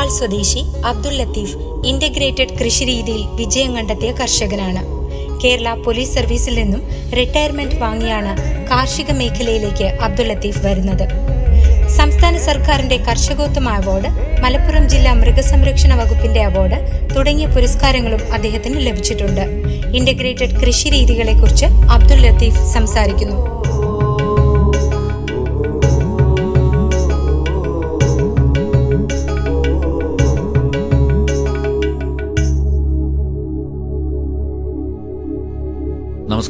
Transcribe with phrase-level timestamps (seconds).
[0.00, 1.56] എടപ്പാൾ സ്വദേശി അബ്ദുൽ ലത്തീഫ്
[1.90, 4.82] ഇന്റഗ്രേറ്റഡ് കൃഷി രീതിയിൽ വിജയം കണ്ടെത്തിയ കർഷകനാണ്.
[5.42, 6.82] കേരള പോലീസ് സർവീസിൽ നിന്നും
[7.18, 8.32] റിട്ടയർമെന്റ് വാങ്ങിയാണ്
[8.70, 11.04] കാർഷിക മേഖലയിലേക്ക് അബ്ദുൽ ലത്തീഫ് വരുന്നത്.
[11.98, 14.10] സംസ്ഥാന സർക്കാരിന്റെ കർഷകോത്തമ അവാർഡ്
[14.44, 16.80] മലപ്പുറം ജില്ലാ മൃഗസംരക്ഷണ വകുപ്പിന്റെ അവാർഡ്
[17.16, 19.44] തുടങ്ങിയ പുരസ്കാരങ്ങളും അദ്ദേഹത്തിന് ലഭിച്ചിട്ടുണ്ട്.
[20.00, 23.38] ഇന്റഗ്രേറ്റഡ് കൃഷി രീതികളെ കുറിച്ച് അബ്ദുൽ ലത്തീഫ് സംസാരിക്കുന്നു.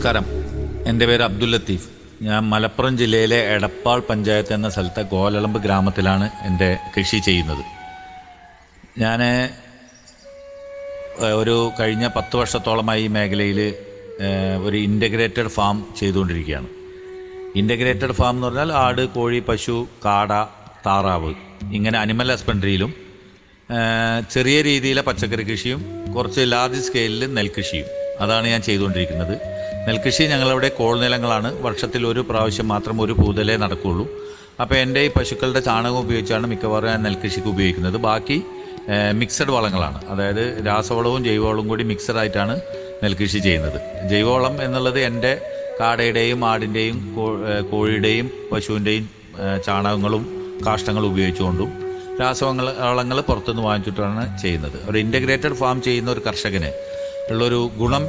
[0.00, 0.28] നമസ്കാരം.
[0.88, 1.88] എന്റെ പേര് അബ്ദുൽ ലത്തീഫ്.
[2.22, 7.64] ഞാൻ മലപ്പുറം ജില്ലയിലെ എടപ്പാൾ പഞ്ചായത്ത് എന്ന സ്ഥലത്തെ ഗോലളമ്പ് ഗ്രാമത്തിലാണ് എന്റെ കൃഷി ചെയ്യുന്നത്.
[9.00, 9.20] ഞാൻ
[11.40, 13.60] ഒരു കഴിഞ്ഞ പത്ത് വർഷത്തോളമായി ഈ മേഖലയിൽ
[14.64, 16.66] ഒരു ഇന്റഗ്രേറ്റഡ് ഫാം ചെയ്തുകൊണ്ടിരിക്കുകയാണ്.
[17.56, 20.32] ഇന്റഗ്രേറ്റഡ് ഫാം എന്ന് പറഞ്ഞാൽ ആട് കോഴി പശു കാട
[20.86, 21.34] താറാവ്
[21.72, 22.94] ഇങ്ങനെ അനിമൽ ഹസ്ബൻഡറിയിലും
[24.30, 27.86] ചെറിയ രീതിയിലെ പച്ചക്കറി കൃഷിയും കുറച്ച് ലാർജ് സ്കെയിലിൽ നെൽകൃഷിയും.
[28.20, 29.49] അതാണ് ഞാൻ ചെയ്തുകൊണ്ടിരിക്കുന്നത്.
[29.86, 31.50] നെൽകൃഷി ഞങ്ങളവിടെ കോൾ നിലങ്ങളാണ്.
[31.66, 34.04] വർഷത്തിൽ ഒരു പ്രാവശ്യം മാത്രം ഒരു പൂതലേ നടക്കുകയുള്ളൂ
[34.62, 37.96] അപ്പോൾ എന്റെ ഈ പശുക്കളുടെ ചാണകം ഉപയോഗിച്ചാണ് മിക്കവാറും ഞാൻ നെൽകൃഷിക്ക് ഉപയോഗിക്കുന്നത്.
[38.08, 38.36] ബാക്കി
[39.20, 39.98] മിക്സഡ് വളങ്ങളാണ്.
[40.12, 42.54] അതായത് രാസവളവും ജൈവവളവും കൂടി മിക്സഡായിട്ടാണ്
[43.02, 43.78] നെൽകൃഷി ചെയ്യുന്നത്.
[44.10, 45.32] ജൈവവളം എന്നുള്ളത് എന്റെ
[45.80, 46.96] കാടയുടെയും ആടിന്റെയും
[47.70, 49.04] കോഴിയുടെയും പശുവിന്റെയും
[49.66, 50.24] ചാണകങ്ങളും
[50.66, 51.70] കാഷ്ടങ്ങളും ഉപയോഗിച്ചുകൊണ്ടും
[52.20, 54.78] രാസവളങ്ങൾ വളങ്ങൾ പുറത്തുനിന്ന് വാങ്ങിച്ചിട്ടാണ് ചെയ്യുന്നത്.
[54.90, 56.70] ഒരു ഇന്റഗ്രേറ്റഡ് ഫാം ചെയ്യുന്ന ഒരു കർഷകന്
[57.32, 58.04] ഉള്ളൊരു ഗുണം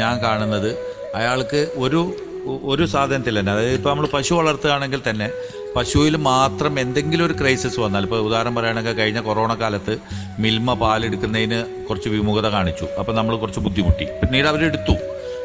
[0.00, 0.70] ഞാൻ കാണുന്നത്
[1.14, 2.16] അയാൾക്ക് ഒരു
[2.62, 5.30] ഒരു സാധനത്തിൽ തന്നെ അതായത് ഇപ്പോൾ നമ്മൾ പശു വളർത്തുകയാണെങ്കിൽ തന്നെ
[5.76, 9.98] പശുവിൽ മാത്രം എന്തെങ്കിലും ഒരു ക്രൈസിസ് വന്നാൽ ഇപ്പോൾ ഉദാഹരണം പറയുകയാണെങ്കിൽ കഴിഞ്ഞ കൊറോണ കാലത്ത്
[10.38, 12.86] മിൽമ പാലെടുക്കുന്നതിന് കുറച്ച് വിമുഖത കാണിച്ചു.
[12.98, 14.04] അപ്പോൾ നമ്മൾ കുറച്ച് ബുദ്ധിമുട്ടി.
[14.04, 14.96] പിന്നീട് അവരെടുത്തു.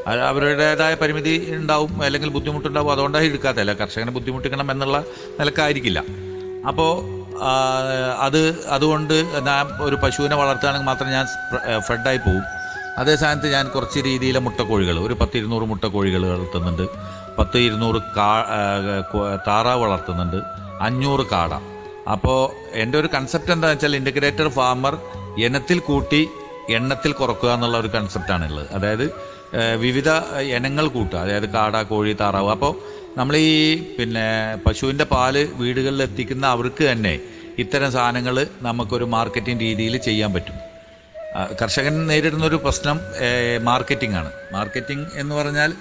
[0.08, 2.92] അവരുടേതായ പരിമിതി ഉണ്ടാവും അല്ലെങ്കിൽ ബുദ്ധിമുട്ടുണ്ടാവും.
[2.92, 5.04] അതുകൊണ്ടാണ് എടുക്കാത്തല്ല കർഷകനെ ബുദ്ധിമുട്ടിക്കണം എന്നുള്ള
[5.40, 6.04] നിലക്കായിരിക്കില്ല.
[6.68, 7.18] അപ്പോൾ
[8.20, 11.26] അത് അതുകൊണ്ട് ഞാൻ ഒരു പശുവിനെ വളർത്തുകയാണെങ്കിൽ മാത്രം ഞാൻ
[11.80, 12.57] ഫ്രെഡായി പോകും
[13.02, 16.86] അതേ സ്ഥാനത്ത് ഞാൻ കുറച്ച് രീതിയിലെ മുട്ടക്കോഴികൾ ഒരു പത്ത് ഇരുന്നൂറ് മുട്ടക്കോഴികൾ വളർത്തുന്നുണ്ട്.
[17.40, 18.30] പത്ത് ഇരുന്നൂറ് കാ
[19.48, 20.40] താറാവ് വളർത്തുന്നുണ്ട്.
[20.88, 21.54] അഞ്ഞൂറ് കാട.
[22.14, 22.40] അപ്പോൾ
[22.82, 24.94] എന്റെ ഒരു കൺസെപ്റ്റ് എന്താണെന്ന് വെച്ചാൽ ഇന്റഗ്രേറ്റഡ് ഫാമർ
[25.46, 26.22] ഇനത്തിൽ കൂട്ടി
[26.78, 29.06] എണ്ണത്തിൽ കുറക്കുക എന്നുള്ള ഒരു കൺസെപ്റ്റാണുള്ളത് അതായത്
[29.84, 30.10] വിവിധ
[30.58, 31.18] ഇനങ്ങൾ കൂട്ടുക.
[31.26, 32.50] അതായത് കാട കോഴി താറാവ്.
[32.56, 32.74] അപ്പോൾ
[33.20, 33.54] നമ്മൾ ഈ
[33.98, 34.26] പിന്നെ
[34.66, 37.14] പശുവിന്റെ പാൽ വീടുകളിൽ എത്തിക്കുന്ന അവർക്ക് തന്നെ
[37.64, 38.36] ഇത്തരം സാധനങ്ങൾ
[38.68, 40.58] നമുക്കൊരു മാർക്കറ്റിംഗ് രീതിയിൽ ചെയ്യാൻ പറ്റും.
[41.60, 42.98] കർഷകൻ നേരിടുന്ന ഒരു പ്രശ്നം
[43.70, 44.32] മാർക്കറ്റിംഗ് ആണ്.
[44.54, 45.74] മാർക്കറ്റിംഗ് എന്ന് പറഞ്ഞാൽ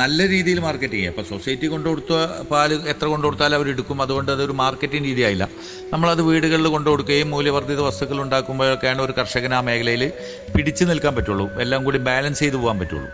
[0.00, 1.12] നല്ല രീതിയിൽ മാർക്കറ്റിംഗ് ചെയ്യുക.
[1.12, 2.12] ഇപ്പോൾ സൊസൈറ്റി കൊണ്ടു കൊടുത്ത
[2.50, 4.02] പാൽ എത്ര കൊണ്ടു കൊടുത്താലും അവർ എടുക്കും.
[4.02, 5.48] അതുകൊണ്ട് അതൊരു മാർക്കറ്റിംഗ് രീതിയായില്ല.
[5.92, 10.12] നമ്മളത് വീടുകളിൽ കൊണ്ടു കൊടുക്കുകയും മൂല്യവർദ്ധിത വസ്തുക്കൾ ഉണ്ടാക്കുമ്പോഴൊക്കെയാണ് ഒരു കർഷകൻ ആ മേഖലയിൽ
[10.54, 11.46] പിടിച്ചു നിൽക്കാൻ പറ്റുള്ളൂ.
[11.64, 13.10] എല്ലാം കൂടി ബാലൻസ് ചെയ്ത് പോകാൻ പറ്റുള്ളൂ.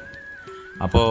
[0.84, 1.09] അപ്പോൾ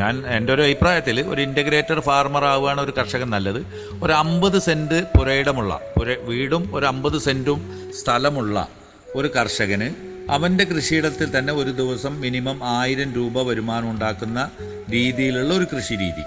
[0.00, 3.60] ഞാൻ എന്റെ ഒരു അഭിപ്രായത്തിൽ ഒരു ഇന്റഗ്രേറ്റഡ് ഫാർമർ ആവുകയാണ് ഒരു കർഷകൻ നല്ലത്.
[4.02, 7.62] ഒരു അമ്പത് സെന്റ് പുരയിടമുള്ള ഒരു വീടും ഒരു അമ്പത് സെന്റും
[8.00, 8.68] സ്ഥലമുള്ള
[9.16, 14.50] ഒരു കർഷകന് അവന്റെ കൃഷിയിടത്തിൽ തന്നെ ഒരു ദിവസം മിനിമം ആയിരം രൂപ വരുമാനം ഉണ്ടാക്കുന്ന
[14.92, 16.24] രീതിയിലുള്ള ഒരു കൃഷി രീതി.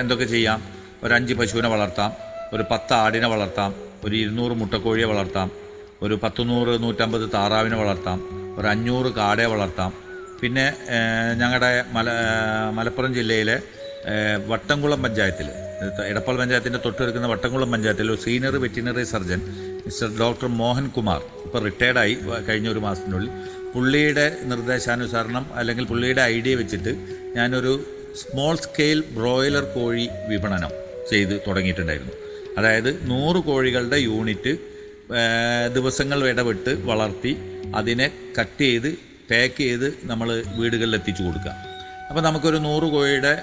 [0.00, 0.60] എന്തൊക്കെ ചെയ്യാം?
[1.04, 2.12] ഒരു അഞ്ച് പശുവിനെ വളർത്താം
[2.52, 3.74] ഒരു പത്ത് ആടിനെ വളർത്താം
[4.04, 5.50] ഒരു ഇരുന്നൂറ് മുട്ടക്കോഴിയെ വളർത്താം
[6.02, 8.18] ഒരു പത്തുനൂറ് നൂറ്റമ്പത് താറാവിനെ വളർത്താം
[8.58, 9.92] ഒരു അഞ്ഞൂറ് കാടയെ വളർത്താം.
[10.42, 10.64] പിന്നെ
[11.40, 12.10] ഞങ്ങളുടെ മല
[12.74, 13.56] മലപ്പുറം ജില്ലയിലെ
[14.46, 15.48] വട്ടംകുളം പഞ്ചായത്തിൽ
[16.08, 19.40] എടപ്പാൾ പഞ്ചായത്തിന്റെ തൊട്ടടുക്കുന്ന വട്ടംകുളം പഞ്ചായത്തിൽ ഒരു senior veterinary surgeon
[19.86, 22.14] mister doctor Mohan Kumar ഇപ്പോൾ റിട്ടയർഡായി
[22.48, 23.30] കഴിഞ്ഞ ഒരു മാസത്തിനുള്ളിൽ.
[23.74, 26.92] പുള്ളിയുടെ നിർദ്ദേശാനുസരണം അല്ലെങ്കിൽ പുള്ളിയുടെ ഐഡിയ വെച്ചിട്ട്
[27.36, 27.72] ഞാനൊരു
[28.20, 30.72] സ്മോൾ സ്കെയിൽ ബ്രോയിലർ കോഴി വിപണനം
[31.10, 32.14] ചെയ്ത് തുടങ്ങിയിട്ടുണ്ടായിരുന്നു.
[32.58, 34.52] അതായത് നൂറ് കോഴികളുടെ യൂണിറ്റ്
[35.76, 37.32] ദിവസങ്ങൾ ഇടപെട്ട് വളർത്തി
[37.80, 38.06] അതിനെ
[38.38, 38.90] കട്ട് ചെയ്ത്
[39.30, 40.28] പാക്ക് ചെയ്ത് നമ്മൾ
[40.58, 41.54] വീടുകളിൽ എത്തിച്ചു കൊടുക്കുക.
[42.08, 43.34] അപ്പോൾ നമുക്കൊരു നൂറ് കോഴിയുടെ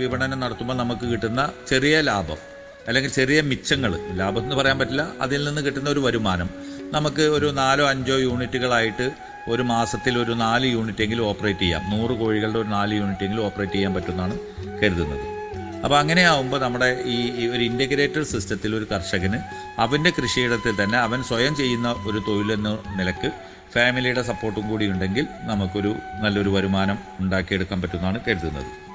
[0.00, 2.40] വിപണനം നടത്തുമ്പോൾ നമുക്ക് കിട്ടുന്ന ചെറിയ ലാഭം
[2.88, 6.50] അല്ലെങ്കിൽ ചെറിയ മിച്ചങ്ങൾ ലാഭം എന്ന് പറയാൻ പറ്റില്ല അതിൽ നിന്ന് കിട്ടുന്ന ഒരു വരുമാനം.
[6.92, 9.10] നമുക്ക് ഒരു നാലോ അഞ്ചോ യൂണിറ്റുകളായിട്ട്
[9.48, 11.82] ഒരു മാസത്തിൽ ഒരു നാല് യൂണിറ്റ് എങ്കിലും ഓപ്പറേറ്റ് ചെയ്യാം.
[11.90, 14.38] നൂറ് കോഴികളുടെ ഒരു നാല് യൂണിറ്റെങ്കിലും ഓപ്പറേറ്റ് ചെയ്യാൻ പറ്റുമെന്നാണ്
[14.82, 15.40] കരുതുന്നത്.
[15.84, 19.38] അപ്പോൾ അങ്ങനെയാവുമ്പോൾ നമ്മുടെ ഈ ഒരു ഇന്റഗ്രേറ്റഡ് സിസ്റ്റത്തിൽ ഒരു കർഷകന്
[19.78, 23.30] അവന്റെ കൃഷിയിടത്തിൽ തന്നെ അവൻ സ്വയം ചെയ്യുന്ന ഒരു തൊഴിലെന്ന നിലയ്ക്ക്
[23.74, 28.89] ഫാമിലിയുടെ സപ്പോർട്ടും കൂടി ഉണ്ടെങ്കിൽ നമുക്കൊരു നല്ലൊരു വരുമാനം ഉണ്ടാക്കിയെടുക്കാൻ പറ്റുമെന്നാണ് കരുതുന്നത്.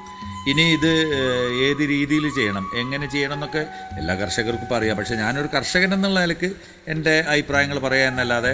[0.51, 0.91] ഇനി ഇത്
[1.67, 3.61] ഏത് രീതിയിൽ ചെയ്യണം എങ്ങനെ ചെയ്യണം എന്നൊക്കെ
[3.99, 4.95] എല്ലാ കർഷകർക്കും പറയാം.
[4.99, 6.49] പക്ഷേ ഞാനൊരു കർഷകൻ എന്നുള്ള നിലയ്ക്ക്
[6.93, 8.53] എന്റെ അഭിപ്രായങ്ങൾ പറയുക എന്നല്ലാതെ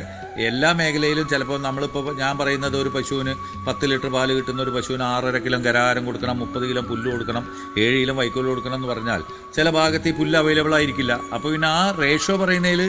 [0.50, 3.34] എല്ലാ മേഖലയിലും ചിലപ്പോൾ നമ്മളിപ്പോൾ ഞാൻ പറയുന്നത് ഒരു പശുവിന്
[3.68, 7.44] പത്ത് ലിറ്റർ പാൽ കിട്ടുന്ന ഒരു പശുവിന് ആറര കിലോ ഗരാരം കൊടുക്കണം മുപ്പത് കിലോ പുല്ല് കൊടുക്കണം
[7.86, 9.24] ഏഴ് കിലോ വൈക്കോൽ കൊടുക്കണം എന്ന് പറഞ്ഞാൽ
[9.58, 11.14] ചില ഭാഗത്ത് ഈ പുല്ല് അവൈലബിൾ ആയിരിക്കില്ല.
[11.36, 12.84] അപ്പോൾ പിന്നെ ആ റേഷ്യോ പറയുന്നതിൽ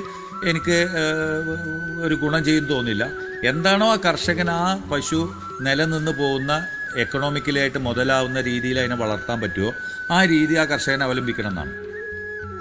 [0.50, 0.78] എനിക്ക്
[2.06, 3.05] ഒരു ഗുണം ചെയ്യും തോന്നില്ല
[3.50, 4.62] എന്താണോ ആ കർഷകൻ ആ
[4.93, 5.20] പശു
[5.66, 6.52] നിലനിന്ന് പോകുന്ന
[6.97, 9.75] എക്കണോമിക്കലായിട്ട് മുതലാവുന്ന രീതിയിൽ അതിനെ വളർത്താൻ പറ്റുമോ
[10.11, 11.73] ആ രീതി ആ കർഷകനെ അവലംബിക്കണം എന്നാണ്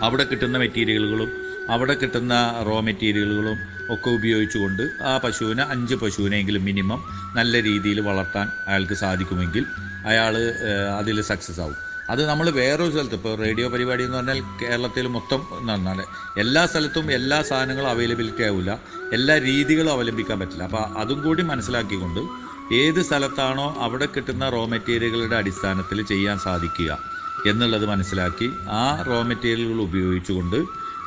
[0.02, 1.32] അവിടെ കിട്ടുന്ന മെറ്റീരിയലുകളും
[1.70, 7.04] അവിടെ കിട്ടുന്ന റോ മെറ്റീരിയലുകളും ഒക്കെ ഉപയോഗിച്ചുകൊണ്ട് ആ പശുവിനെ അഞ്ച് പശുവിനെങ്കിലും മിനിമം
[7.36, 9.66] നല്ല രീതിയിൽ വളർത്താൻ അയാൾക്ക് സാധിക്കുമെങ്കിൽ
[10.06, 10.38] അയാൾ
[10.98, 11.76] അതിൽ സക്സസ് ആവും.
[12.10, 16.04] അത് നമ്മൾ വേറൊരു സ്ഥലത്ത് ഇപ്പോൾ റേഡിയോ പരിപാടി എന്ന് പറഞ്ഞാൽ കേരളത്തിൽ മൊത്തം നടന്നാൽ
[16.38, 18.80] എല്ലാ സ്ഥലത്തും എല്ലാ സാധനങ്ങളും അവൈലബിലിറ്റി ആവില്ല.
[19.14, 20.64] എല്ലാ രീതികളും അവലംബിക്കാൻ പറ്റില്ല.
[20.64, 26.98] അപ്പോൾ അതും കൂടി മനസ്സിലാക്കിക്കൊണ്ട് ഏത് സ്ഥലത്താണോ അവിടെ കിട്ടുന്ന റോ മെറ്റീരിയലുകളുടെ അടിസ്ഥാനത്തിൽ ചെയ്യാൻ സാധിക്കുക
[27.48, 30.56] എന്നുള്ളത് മനസ്സിലാക്കി ആ റോ മെറ്റീരിയലുകൾ ഉപയോഗിച്ചുകൊണ്ട്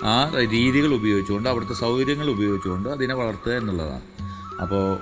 [0.04, 4.02] ആ രീതികൾ ഉപയോഗിച്ചുകൊണ്ട് അവിടുത്തെ സൗകര്യങ്ങൾ ഉപയോഗിച്ചുകൊണ്ട് അതിനെ വളർത്തുക എന്നുള്ളതാണ്.
[4.60, 4.98] അപ്പോൾ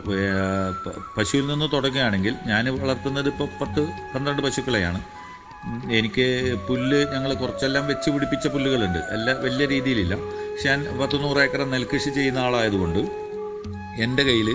[1.16, 3.82] പശുവിൽ നിന്ന് തുടങ്ങുകയാണെങ്കിൽ ഞാൻ വളർത്തുന്നത് ഇപ്പോൾ പത്ത്
[4.14, 5.00] പന്ത്രണ്ട് പശുക്കളെയാണ്.
[5.92, 8.98] എനിക്ക് പുല്ല് ഞങ്ങൾ കുറച്ചെല്ലാം വെച്ച് പിടിപ്പിച്ച പുല്ലുകളുണ്ട്.
[8.98, 10.14] എല്ലാം വലിയ രീതിയിലില്ല.
[10.14, 12.98] പക്ഷെ ഞാൻ പത്ത് നൂറ് ഏക്കർ നെൽകൃഷി ചെയ്യുന്ന ആളായതുകൊണ്ട്
[14.02, 14.50] എന്റെ കയ്യിൽ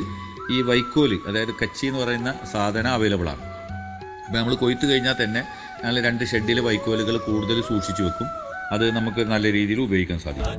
[0.52, 3.42] ഈ വൈക്കോൽ അതായത് കച്ചി എന്ന് പറയുന്ന സാധനം അവൈലബിൾ ആണ്.
[4.26, 5.44] അപ്പോൾ നമ്മൾ കൊയ്ത്ത് കഴിഞ്ഞാൽ തന്നെ
[5.84, 8.28] ഞങ്ങൾ രണ്ട് ഷെഡിലെ വൈക്കോലുകൾ കൂടുതൽ സൂക്ഷിച്ചു വെക്കും.
[8.72, 10.54] അത് നമുക്ക് നല്ല രീതിയിൽ ഉപയോഗിക്കാൻ സാധിക്കും.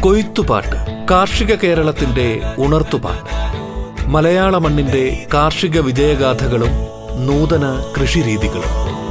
[0.00, 3.30] കൊയ്ത്തുപാട്ട് കാർഷിക കേരളത്തിന്റെ ഉണർത്തുപാട്ട്.
[4.08, 6.70] മലയാള മണ്ണിന്റെ കാർഷിക വിജയഗാഥകളും
[7.26, 9.05] നൂതന കൃഷിരീതികളും.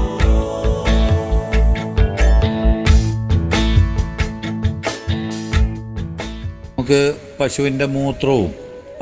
[6.86, 7.04] നമുക്ക്
[7.38, 8.50] പശുവിന്റെ മൂത്രവും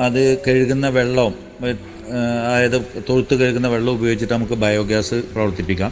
[0.03, 1.33] അത് കഴുകുന്ന വെള്ളവും
[2.45, 2.77] അതായത്
[3.07, 5.91] തൊഴുത്ത് കഴുകുന്ന വെള്ളം ഉപയോഗിച്ചിട്ട് നമുക്ക് ബയോഗ്യാസ് പ്രവർത്തിപ്പിക്കാം.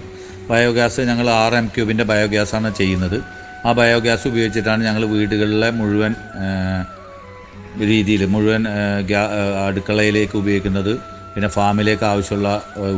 [0.51, 3.17] ബയോഗ്യാസ് ഞങ്ങൾ ആറ് എം ക്യൂബിന്റെ ബയോഗ്യാസാണ് ചെയ്യുന്നത്.
[3.65, 6.15] ആ ബയോഗ്യാസ് ഉപയോഗിച്ചിട്ടാണ് ഞങ്ങൾ വീടുകളിലെ മുഴുവൻ
[7.91, 8.63] രീതിയിൽ മുഴുവൻ
[9.67, 10.93] അടുക്കളയിലേക്ക് ഉപയോഗിക്കുന്നത്
[11.35, 12.49] പിന്നെ ഫാമിലേക്ക് ആവശ്യമുള്ള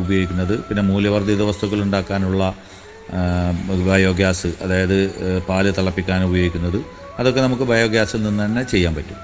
[0.02, 2.44] ഉപയോഗിക്കുന്നത് പിന്നെ മൂല്യവർദ്ധിത വസ്തുക്കൾ ഉണ്ടാക്കാനുള്ള
[3.92, 4.98] ബയോഗ്യാസ് അതായത്
[5.48, 6.78] പാൽ തിളപ്പിക്കാൻ ഉപയോഗിക്കുന്നത്.
[7.18, 9.18] അതൊക്കെ നമുക്ക് ബയോഗ്യാസിൽ നിന്ന് തന്നെ ചെയ്യാൻ പറ്റും.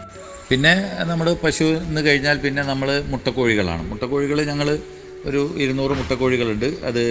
[0.50, 0.72] പിന്നെ
[1.10, 3.82] നമ്മൾ പശു എന്ന് കഴിഞ്ഞാൽ പിന്നെ നമ്മൾ മുട്ടക്കോഴികളാണ്.
[3.90, 4.68] മുട്ടക്കോഴികൾ ഞങ്ങൾ
[5.28, 6.68] ഒരു ഇരുന്നൂറ് മുട്ടക്കോഴികളുണ്ട്.
[6.88, 7.02] അത്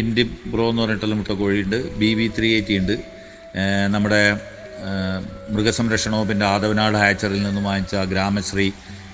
[0.00, 0.22] ഇൻഡി
[0.52, 1.78] ബ്രോ എന്ന് പറഞ്ഞിട്ടുള്ള മുട്ടക്കോഴിയുണ്ട്.
[2.00, 2.94] ബി വി ത്രീ എയ്റ്റി ഉണ്ട്.
[3.94, 4.20] നമ്മുടെ
[5.54, 8.66] മൃഗസംരക്ഷണവും മൃഗസംരക്ഷണ വകുപ്പിന്റെ ആദവനാട് ഹാച്ചറിൽ നിന്ന് വാങ്ങിച്ച ഗ്രാമശ്രീ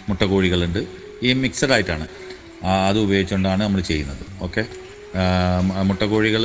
[0.08, 0.80] മുട്ടക്കോഴികളുണ്ട്.
[1.26, 2.06] ഈ മിക്സഡ് ആയിട്ടാണ്
[2.88, 4.22] അത് ഉപയോഗിച്ചുകൊണ്ടാണ് നമ്മൾ ചെയ്യുന്നത്.
[4.46, 4.62] ഓക്കെ?
[5.88, 6.44] മുട്ടക്കോഴികൾ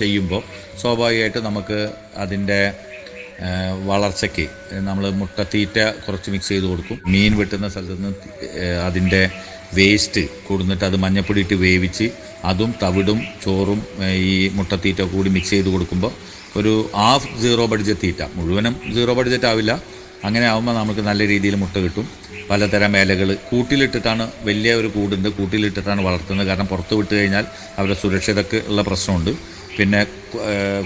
[0.00, 0.42] ചെയ്യുമ്പോൾ
[0.80, 1.78] സ്വാഭാവികമായിട്ട് നമുക്ക്
[2.24, 2.60] അതിന്റെ
[3.90, 4.44] വളർച്ചയ്ക്ക്.
[4.88, 6.98] നമ്മൾ മുട്ടത്തീറ്റ കുറച്ച് മിക്സ് ചെയ്ത് കൊടുക്കും.
[7.12, 8.12] മീൻ വെട്ടുന്ന സ്ഥലത്ത് നിന്ന്
[8.88, 9.22] അതിന്റെ
[9.78, 12.06] വേസ്റ്റ് കൊടുന്നിട്ട് അത് മഞ്ഞപ്പൊടി ഇട്ട് വേവിച്ച്
[12.50, 13.80] അതും തവിടും ചോറും
[14.32, 16.12] ഈ മുട്ടത്തീറ്റ കൂടി മിക്സ് ചെയ്ത് കൊടുക്കുമ്പോൾ
[16.56, 18.22] ഒരു ഹാഫ് സീറോ ബഡ്ജറ്റ് തീറ്റ.
[18.36, 19.72] മുഴുവനും സീറോ ബഡ്ജറ്റ് ആവില്ല.
[20.26, 22.06] അങ്ങനെ ആകുമ്പോൾ നമുക്ക് നല്ല രീതിയിൽ മുട്ട കിട്ടും.
[22.50, 25.28] പലതരം മേലകൾ കൂട്ടിലിട്ടിട്ടാണ് വലിയ ഒരു കൂടുണ്ട്.
[25.28, 26.46] കൂട്ടിലിട്ടിട്ടാണ് വളർത്തുന്നത്.
[26.46, 27.44] കാരണം പുറത്ത് വിട്ട് കഴിഞ്ഞാൽ
[27.78, 29.32] അവരുടെ സുരക്ഷിതക്ക് ഉള്ള പ്രശ്നമുണ്ട്.
[29.76, 30.00] പിന്നെ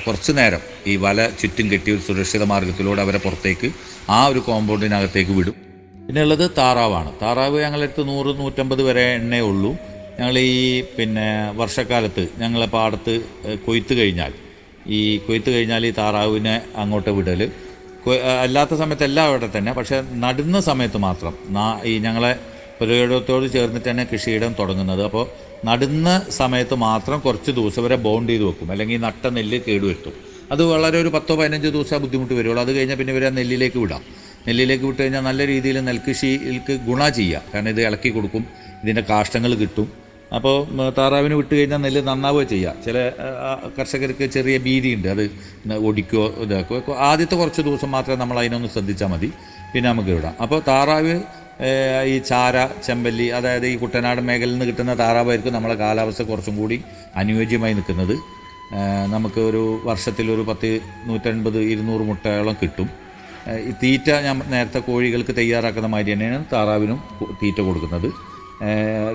[0.04, 3.68] കുറച്ചു നേരം ഈ വല ചുറ്റും കെട്ടി ഒരു സുരക്ഷിത മാർഗത്തിലൂടെ അവരെ പുറത്തേക്ക്
[4.16, 5.56] ആ ഒരു കോമ്പൗണ്ടിനകത്തേക്ക് വിടും.
[6.08, 7.10] പിന്നെ ഉള്ളത് താറാവാണ്.
[7.22, 9.70] താറാവ് ഞങ്ങളടുത്ത് നൂറ് നൂറ്റമ്പത് വരെ എണ്ണേ ഉള്ളൂ.
[10.18, 11.28] ഞങ്ങൾ ഈ പിന്നെ
[11.60, 13.14] വർഷക്കാലത്ത് ഞങ്ങളെ പാടത്ത്
[13.66, 14.32] കൊയ്ത്ത് കഴിഞ്ഞാൽ
[14.98, 17.42] ഈ കൊയ്ത്ത് കഴിഞ്ഞാൽ ഈ താറാവിനെ അങ്ങോട്ട് വിടൽ
[18.44, 21.34] അല്ലാത്ത സമയത്ത് എല്ലാം അവിടെ തന്നെ പക്ഷേ നടുന്ന സമയത്ത് മാത്രം
[21.90, 22.32] ഈ ഞങ്ങളെ
[22.78, 25.02] പുരയിടത്തോട് ചേർന്നിട്ട് തന്നെ കൃഷിയിടം തുടങ്ങുന്നത്.
[25.08, 25.24] അപ്പോൾ
[25.68, 28.70] നടുന്ന സമയത്ത് മാത്രം കുറച്ച് ദിവസം വരെ ബോണ്ട് ചെയ്ത് വെക്കും.
[28.72, 30.14] അല്ലെങ്കിൽ നട്ട നെല്ല് കേടുവരുത്തും
[30.52, 32.60] അത് വളരെ ഒരു പത്തോ പതിനഞ്ചോ ദിവസം ബുദ്ധിമുട്ട് വരുള്ളൂ.
[32.64, 34.02] അത് കഴിഞ്ഞാൽ പിന്നെ ഇവരെ നെല്ലിലേക്ക് വിടാം.
[34.46, 38.42] നെല്ലിലേക്ക് വിട്ട് കഴിഞ്ഞാൽ നല്ല രീതിയിൽ നെൽകൃഷിക്ക് ഗുണ ചെയ്യുക കാരണം ഇത് ഇളക്കി കൊടുക്കും.
[38.82, 39.88] ഇതിന്റെ കാഷ്ടങ്ങൾ കിട്ടും.
[40.36, 40.56] അപ്പോൾ
[40.98, 42.96] താറാവിന് വിട്ട് കഴിഞ്ഞാൽ നെല്ല് നന്നാവുക ചെയ്യുക ചില
[43.78, 45.08] കർഷകർക്ക് ചെറിയ ഭീതിയുണ്ട്.
[45.08, 45.24] അത്
[45.88, 46.78] ഒടിക്കോ ഇതാക്കോ.
[47.10, 49.30] ആദ്യത്തെ കുറച്ച് ദിവസം മാത്രമേ നമ്മൾ അതിനൊന്ന് ശ്രദ്ധിച്ചാൽ മതി.
[49.74, 50.34] പിന്നെ നമുക്ക് വിടാം.
[50.42, 51.14] അപ്പോൾ താറാവ്
[52.12, 56.82] ഈ ചാര ചെമ്പല്ലി അതായത് ഈ കുട്ടനാട് മേഖലയിൽ നിന്ന് കിട്ടുന്ന താറാവായിരിക്കും നമ്മളെ കാലാവസ്ഥ കുറച്ചും കൂടി
[57.16, 58.14] അനുയോജ്യമായി നിൽക്കുന്നത്.
[59.14, 62.88] നമുക്ക് ഒരു വർഷത്തിൽ ഒരു പത്ത് നൂറ്റൻപത് ഇരുന്നൂറ് മുട്ടയോളം കിട്ടും.
[63.82, 66.98] തീറ്റ ഞാൻ നേരത്തെ കോഴികൾക്ക് തയ്യാറാക്കുന്ന മാതിരി തന്നെയാണ് താറാവിനും
[67.42, 68.08] തീറ്റ കൊടുക്കുന്നത്.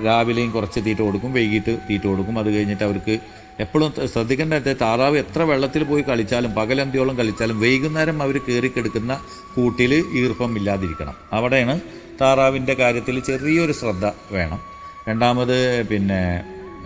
[0.06, 2.38] രാവിലെയും കുറച്ച് തീറ്റ കൊടുക്കും വൈകിട്ട് തീറ്റ കൊടുക്കും.
[2.38, 3.14] അത് കഴിഞ്ഞിട്ട് അവർക്ക്
[3.60, 9.12] എപ്പോഴും ശ്രദ്ധിക്കേണ്ട താറാവ് എത്ര വെള്ളത്തിൽ പോയി കളിച്ചാലും പകലന്തിയോളം കളിച്ചാലും വൈകുന്നേരം അവർ കയറിക്കെടുക്കുന്ന
[9.56, 11.16] കൂട്ടിൽ ഈർപ്പം ഇല്ലാതിരിക്കണം.
[11.32, 14.60] അവിടെയാണ് താറാവിന്റെ കാര്യത്തിൽ ചെറിയൊരു ശ്രദ്ധ വേണം.
[15.08, 15.56] രണ്ടാമത്
[15.88, 16.20] പിന്നെ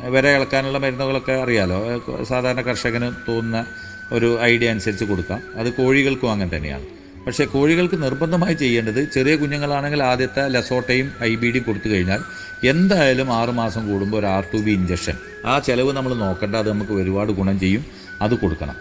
[0.08, 1.78] വിര ഇളക്കാനുള്ള മരുന്നുകളൊക്കെ അറിയാലോ.
[2.24, 3.66] സാധാരണ കർഷകന് തോന്നുന്ന
[4.12, 5.40] ഒരു ഐഡിയ അനുസരിച്ച് കൊടുക്കാം.
[5.56, 6.86] അത് കോഴികൾക്കും അങ്ങനെ തന്നെയാണ്.
[7.26, 12.20] പക്ഷേ കോഴികൾക്ക് നിർബന്ധമായി ചെയ്യേണ്ടത് ചെറിയ കുഞ്ഞുങ്ങളാണെങ്കിൽ ആദ്യത്തെ ലസോട്ടയും ഐ ബി ഡി കൊടുത്തു കഴിഞ്ഞാൽ
[12.64, 16.56] എന്തായാലും ആറുമാസം കൂടുമ്പോൾ ഒരു ആർ ടു ബി ഇഞ്ചക്ഷൻ ആ ചിലവ് നമ്മൾ നോക്കേണ്ട.
[16.56, 17.84] അത് നമുക്ക് ഒരുപാട് ഗുണം ചെയ്യും.
[18.24, 18.76] അത് കൊടുക്കണം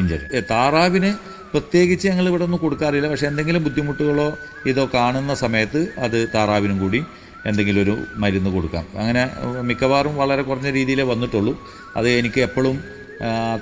[0.00, 1.10] ഇഞ്ചക്ഷൻ താറാവിന്
[1.52, 3.08] പ്രത്യേകിച്ച് ഞങ്ങൾ ഇവിടെ ഒന്നും കൊടുക്കാറില്ല.
[3.08, 4.28] പക്ഷേ എന്തെങ്കിലും ബുദ്ധിമുട്ടുകളോ
[4.70, 7.00] ഇതോ കാണുന്ന സമയത്ത് അത് താറാവിനും കൂടി
[7.46, 8.84] എന്തെങ്കിലും ഒരു മരുന്ന് കൊടുക്കാം.
[9.00, 9.22] അങ്ങനെ
[9.68, 11.52] മിക്കവാറും വളരെ കുറഞ്ഞ രീതിയിലേ വന്നിട്ടുള്ളൂ.
[11.96, 12.76] അത് എനിക്ക് എപ്പോഴും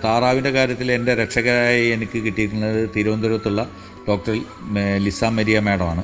[0.04, 3.62] താറാവിന്റെ കാര്യത്തിൽ എന്റെ രക്ഷകരായി എനിക്ക് കിട്ടിയിട്ടുള്ളത് തിരുവനന്തപുരത്തുള്ള
[4.08, 4.34] ഡോക്ടർ
[5.04, 6.02] ലിസ മരിയ മാഡമാണ്.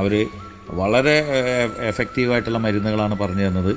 [0.00, 0.14] അവർ
[0.80, 1.16] വളരെ
[1.90, 3.72] എഫക്റ്റീവായിട്ടുള്ള മരുന്നുകളാണ് പറഞ്ഞു തന്നത്.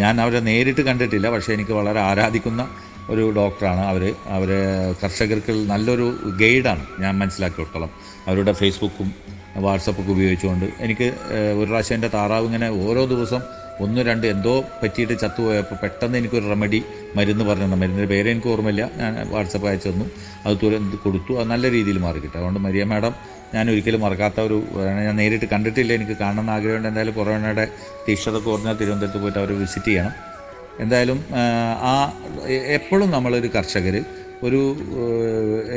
[0.00, 1.30] ഞാൻ അവരെ നേരിട്ട് കണ്ടിട്ടില്ല.
[1.30, 2.62] പക്ഷേ എനിക്ക് വളരെ ആരാധിക്കുന്ന
[3.10, 3.80] ഒരു ഡോക്ടറാണ്.
[3.80, 4.02] അവർ
[4.36, 4.50] അവർ
[5.02, 6.06] കർഷകർക്ക് നല്ലൊരു
[6.40, 6.86] ഗൈഡാണ്.
[7.00, 7.90] ഞാൻ മനസ്സിലാക്കിയിടത്തോളം.
[8.28, 9.08] അവരുടെ ഫേസ്ബുക്കും
[9.64, 11.06] വാട്സപ്പൊക്കെ ഉപയോഗിച്ചുകൊണ്ട് എനിക്ക്
[11.60, 13.42] ഒരു പ്രാവശ്യം എന്റെ താറാവ് ഇങ്ങനെ ഓരോ ദിവസം
[13.84, 16.80] ഒന്ന് രണ്ട് എന്തോ പറ്റിയിട്ട് ചത്തുപോയപ്പോൾ പെട്ടെന്ന് എനിക്കൊരു റെമഡി
[17.16, 18.90] മരുന്ന് പറഞ്ഞു തന്നെ മരുന്നിന്റെ പേര് എനിക്ക് ഓർമ്മയില്ല.
[18.96, 20.06] ഞാൻ വാട്സപ്പ് അയച്ചു തന്നു.
[20.46, 21.32] അത് തുരന്ത് കൊടുത്തു.
[21.40, 22.38] അത് നല്ല രീതിയിൽ മാറി കിട്ടും.
[22.38, 23.14] അതുകൊണ്ട് മരിയ മാഡം
[23.54, 24.56] ഞാൻ ഒരിക്കലും മറക്കാത്ത ഒരു
[25.06, 25.92] ഞാൻ നേരിട്ട് കണ്ടിട്ടില്ല.
[25.92, 26.88] എനിക്ക് കാണണമെന്ന് ആഗ്രഹമുണ്ട്.
[26.88, 27.66] എന്തായാലും കൊറോണയുടെ
[28.08, 30.14] ടീഷർട്ടൊക്കെ പറഞ്ഞാൽ തിരുവനന്തപുരത്ത് പോയിട്ട് അവർ വിസിറ്റ് ചെയ്യണം.
[30.78, 31.18] എന്തായാലും
[31.82, 31.92] ആ,
[32.78, 33.94] എപ്പോഴും നമ്മളൊരു കർഷകർ
[34.42, 34.60] ഒരു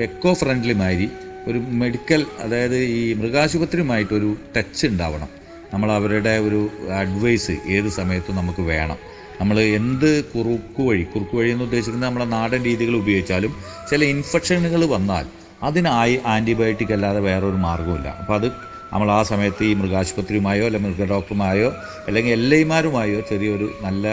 [0.02, 1.08] എക്കോ ഫ്രണ്ട്ലി മാതിരി
[1.48, 5.30] ഒരു മെഡിക്കൽ അതായത് ഈ മൃഗാശുപത്രിയുമായിട്ടൊരു ടച്ച് ഉണ്ടാവണം.
[5.74, 6.60] നമ്മൾ അവരുടെ ഒരു
[7.00, 9.00] അഡ്വൈസ് ഏത് സമയത്തും നമുക്ക് വേണം.
[9.42, 13.52] നമ്മൾ എന്ത് കുറുക്കു വഴി കുറുക്കു വഴി എന്ന് ഉദ്ദേശിക്കുന്നത് നമ്മളെ നാടൻ രീതികൾ ഉപയോഗിച്ചാലും
[13.90, 15.26] ചില ഇൻഫെക്ഷനുകൾ വന്നാൽ
[15.64, 18.48] അതിനായി ആന്റിബയോട്ടിക് അല്ലാതെ വേറൊരു മാർഗമില്ല അപ്പോൾ അത്
[18.94, 21.70] നമ്മൾ ആ സമയത്ത് ഈ മൃഗാശുപത്രിയുമായോ അല്ലെങ്കിൽ മൃഗ ഡോക്ടറുമായോ
[22.08, 24.06] അല്ലെങ്കിൽ എൽ ഐമാരുമായോ ചെറിയൊരു നല്ല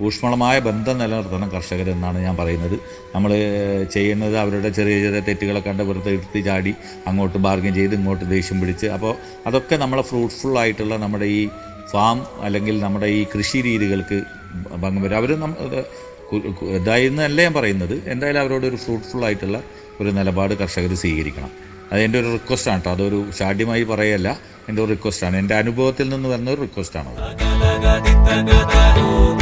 [0.00, 2.78] ഊഷ്മളമായ ബന്ധം നിലനിർത്തണം കർഷകരെന്നാണ് ഞാൻ പറയുന്നത്.
[3.14, 3.34] നമ്മൾ
[3.94, 6.74] ചെയ്യുന്നത് അവരുടെ ചെറിയ ചെറിയ തെറ്റുകളൊക്കെ കണ്ട് വെറുതെ എടുത്ത് ചാടി
[7.06, 8.86] അങ്ങോട്ട് ബാർഗൻ ചെയ്ത് ഇങ്ങോട്ട് ദേഷ്യം പിടിച്ച്.
[8.86, 9.14] അപ്പോൾ
[9.46, 11.48] അതൊക്കെ നമ്മളെ ഫ്രൂട്ട്ഫുൾ ആയിട്ടുള്ള നമ്മുടെ ഈ
[11.92, 14.22] ഫാം അല്ലെങ്കിൽ നമ്മുടെ ഈ കൃഷി രീതികൾക്ക്
[14.76, 15.16] ഭംഗം വരും.
[15.16, 15.30] അവർ
[16.78, 18.12] ഇതായിരുന്നല്ല ഞാൻ പറയുന്നത്.
[18.12, 19.62] എന്തായാലും അവരോട് ഒരു ഫ്രൂട്ട്ഫുൾ ആയിട്ടുള്ള
[20.00, 21.50] ഒരു നിലപാട് കർഷകർ സ്വീകരിക്കണം.
[21.92, 22.96] അത് എന്റെ ഒരു റിക്വസ്റ്റാണ് കേട്ടോ.
[22.96, 24.38] അതൊരു ഷാഢ്യമായി പറയല്ല.
[24.68, 27.08] എന്റെ ഒരു റിക്വസ്റ്റാണ് എന്റെ അനുഭവത്തിൽ നിന്ന് വരുന്ന ഒരു റിക്വസ്റ്റാണ്
[28.88, 29.41] അത്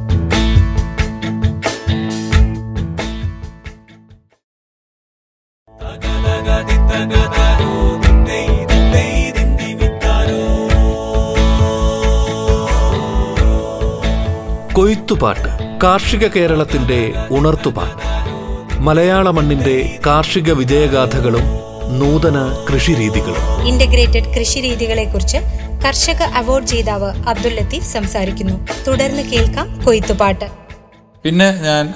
[15.21, 16.99] കൊയ്ത്തുപാട്ട് കാർഷിക കേരളത്തിന്റെ
[17.31, 18.05] ഉണർത്തുപാട്ട്
[18.85, 19.75] മലയാള മണ്ണിന്റെ
[20.05, 21.45] കാർഷിക വിജയഗാഥകളും
[21.99, 22.37] നൂതന
[22.69, 23.43] കൃഷിരീതികളും.
[23.67, 25.39] ഇന്റഗ്രേറ്റഡ് കൃഷിരീതികളെ കുറിച്ച്
[25.85, 28.55] കർഷക അവാർഡ് ജേതാവ് അബ്ദുൽ ലത്തീഫ് സംസാരിക്കുന്നു.
[28.87, 30.47] തുടർന്ന് കേൾക്കാം കൊയ്ത്തുപാട്ട്.
[31.23, 31.93] പിന്നെ ഞാൻ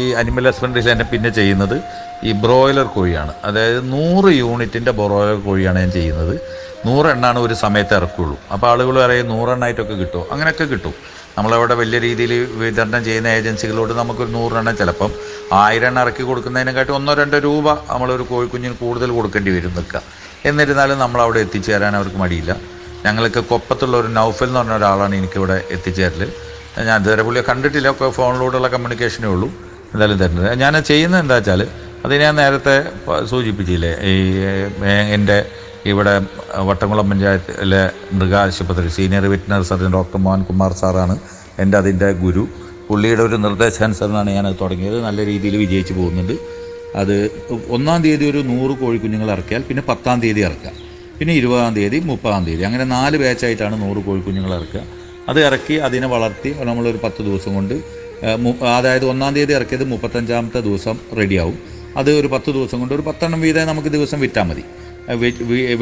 [0.00, 1.76] ഈ അനിമൽ ഹസ്ബൻഡറി സെന്റർ പിന്നെ ചെയ്യുന്നത്
[2.24, 3.32] ഈ ബ്രോയിലർ കോഴിയാണ്.
[3.44, 6.34] അതായത് നൂറ് യൂണിറ്റിന്റെ ബ്രോയിലർ കോഴിയാണ് ഞാൻ ചെയ്യുന്നത്.
[6.86, 8.36] നൂറെണ്ണാണ് ഒരു സമയത്ത് ഇറക്കുള്ളൂ.
[8.52, 10.94] അപ്പോൾ ആളുകൾ പറയും നൂറെണ്ണായിട്ടൊക്കെ കിട്ടും അങ്ങനെയൊക്കെ കിട്ടും.
[11.36, 15.10] നമ്മളവിടെ വലിയ രീതിയിൽ വിതരണം ചെയ്യുന്ന ഏജൻസികളോട് നമുക്കൊരു നൂറെണ്ണം ചിലപ്പം
[15.60, 20.02] ആയിരം എണ്ണം ഇറക്കി കൊടുക്കുന്നതിനെക്കാട്ടി ഒന്നോ രണ്ടോ രൂപ നമ്മളൊരു കോഴിക്കുഞ്ഞിന് കൂടുതൽ കൊടുക്കേണ്ടി വരും നിൽക്കുക.
[20.48, 22.52] എന്നിരുന്നാലും നമ്മളവിടെ എത്തിച്ചേരാൻ അവർക്ക് മടിയില്ല.
[23.04, 26.22] ഞങ്ങൾക്ക് കൊപ്പത്തുള്ള ഒരു നൗഫൽ എന്ന് പറഞ്ഞ ഒരാളാണ് എനിക്കിവിടെ എത്തിച്ചേരൽ
[26.88, 29.48] ഞാൻ ഇതുവരെ പുള്ളിയെ കണ്ടിട്ടില്ല ഒക്കെ ഫോണിലൂടെയുള്ള കമ്മ്യൂണിക്കേഷനേ ഉള്ളൂ.
[29.92, 31.62] എന്തായാലും തരുന്നത് ഞാൻ ചെയ്യുന്നത് എന്താ വെച്ചാൽ
[32.04, 32.76] അത് ഞാൻ നേരത്തെ
[33.30, 34.14] സൂചിപ്പിച്ചില്ലേ ഈ
[35.16, 35.36] എന്റെ
[35.90, 36.14] ഇവിടെ
[36.68, 37.82] വട്ടംകുളം പഞ്ചായത്തിലെ
[38.16, 41.14] മൃഗാശുപത്രി senior veterinary surgeon doctor Mohankumar സാറാണ്
[41.62, 42.44] എന്റെ അതിന്റെ ഗുരു.
[42.88, 44.96] പുള്ളിയുടെ ഒരു നിർദ്ദേശാനുസരണമാണ് ഞാനത് തുടങ്ങിയത്.
[45.06, 46.34] നല്ല രീതിയിൽ വിജയിച്ചു പോകുന്നുണ്ട്.
[47.00, 47.14] അത്
[47.76, 50.72] ഒന്നാം തീയതി ഒരു നൂറ് കോഴിക്കുഞ്ഞുങ്ങൾ ഇറക്കിയാൽ പിന്നെ പത്താം തീയതി ഇറക്കുക.
[51.18, 52.62] പിന്നെ ഇരുപതാം തീയതി മുപ്പതാം തീയതി.
[52.68, 54.82] അങ്ങനെ നാല് ബാച്ചായിട്ടാണ് നൂറ് കോഴിക്കുഞ്ഞുങ്ങൾ ഇറക്കുക.
[55.30, 57.76] അത് ഇറക്കി അതിനെ വളർത്തി നമ്മളൊരു പത്ത് ദിവസം കൊണ്ട്
[58.76, 61.58] അതായത് ഒന്നാം തീയതി ഇറക്കിയത് മുപ്പത്തഞ്ചാമത്തെ ദിവസം റെഡിയാവും
[62.00, 64.64] അത് ഒരു പത്ത് ദിവസം കൊണ്ട് ഒരു പത്തെണ്ണം വീതം നമുക്ക് ദിവസം വിറ്റാൽ മതി.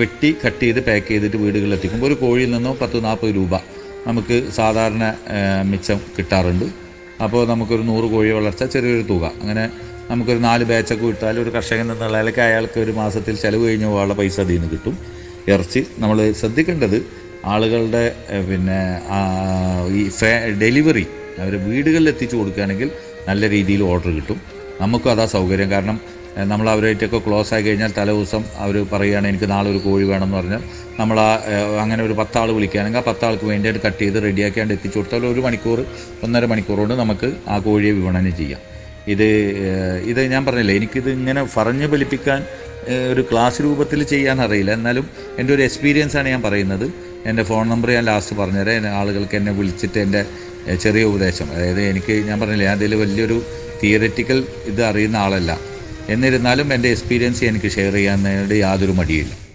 [0.01, 3.55] വെട്ടി കട്ട് ചെയ്ത് പാക്ക് ചെയ്തിട്ട് വീടുകളിൽ എത്തിക്കുമ്പോൾ ഒരു കോഴിയിൽ നിന്നോ പത്ത് നാൽപ്പത് രൂപ
[4.07, 5.05] നമുക്ക് സാധാരണ
[5.67, 6.67] മിച്ചം കിട്ടാറുണ്ട്.
[7.25, 9.25] അപ്പോൾ നമുക്കൊരു നൂറ് കോഴി വളർച്ച ചെറിയൊരു തുക.
[9.43, 9.71] അങ്ങനെ
[10.11, 14.41] നമുക്കൊരു നാല് ബാച്ചൊക്കെ വിട്ടാൽ ഒരു കർഷകൻ എന്ന അല്ലെങ്കിൽ അയാൾക്ക് ഒരു മാസത്തിൽ ചിലവ് കഴിഞ്ഞ് പോകാനുള്ള പൈസ
[14.41, 14.95] അതിൽ നിന്ന് കിട്ടും.
[15.49, 17.07] ഇറച്ചി നമ്മൾ ശ്രദ്ധിക്കേണ്ടത്
[17.45, 18.17] ആളുകളുടെ
[18.49, 18.81] പിന്നെ
[19.99, 20.31] ഈ ഫേ
[20.63, 21.07] ഡെലിവറി
[21.43, 22.91] അവർ വീടുകളിൽ എത്തിച്ചു കൊടുക്കുകയാണെങ്കിൽ
[23.29, 24.41] നല്ല രീതിയിൽ ഓർഡർ കിട്ടും.
[24.81, 25.71] നമുക്കും അതാ സൗകര്യം.
[25.71, 26.01] കാരണം
[26.37, 30.63] നമ്മൾ അവരായിട്ടൊക്കെ ക്ലോസ് ആയി കഴിഞ്ഞാൽ തലേ ദിവസം അവർ പറയുകയാണ് എനിക്ക് നാളെ ഒരു കോഴി വേണമെന്ന് പറഞ്ഞാൽ
[31.01, 31.31] നമ്മൾ ആ
[31.83, 35.87] അങ്ങനെ ഒരു പത്താൾ വിളിക്കുകയാണെങ്കിൽ ആ പത്താൾക്ക് വേണ്ടിയിട്ട് കട്ട് ചെയ്ത് റെഡിയാക്കിയാണ്ട് എത്തിച്ചു കൊടുത്താൽ ഒരു മണിക്കൂർ
[36.23, 38.61] ഒന്നര മണിക്കൂർ കൊണ്ട് നമുക്ക് ആ കോഴിയെ വിപണനം ചെയ്യാം.
[39.09, 39.29] ഇത്
[40.05, 42.45] ഇത് ഞാൻ പറഞ്ഞില്ലേ എനിക്കിത് ഇങ്ങനെ പറഞ്ഞു ഫലിപ്പിക്കാൻ
[43.13, 44.73] ഒരു ക്ലാസ് രൂപത്തിൽ ചെയ്യാൻ അറിയില്ല.
[44.73, 45.07] എന്നാലും
[45.39, 46.93] എന്റെ ഒരു എക്സ്പീരിയൻസ് ആണ് ഞാൻ പറയുന്നത്.
[47.27, 48.87] എന്റെ ഫോൺ നമ്പർ ഞാൻ ലാസ്റ്റ് പറഞ്ഞുതരാം.
[48.87, 50.27] ആളുകൾക്ക് എന്നെ വിളിച്ചിട്ട് എന്റെ
[50.77, 51.53] ചെറിയ ഉപദേശം.
[51.55, 53.43] അതായത് എനിക്ക് ഞാൻ പറഞ്ഞില്ലേ അതിൽ വലിയൊരു
[53.83, 55.70] തിയററ്റിക്കൽ ഇത് അറിയുന്ന ആളല്ല.
[56.09, 59.51] എന്നിരുന്നാലും എന്റെ എക്സ്പീരിയൻസ് എനിക്ക് ഷെയർ ചെയ്യാനായിട്ട് യാതൊരു മടിയില്ല.